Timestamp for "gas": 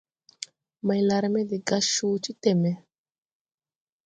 1.67-1.85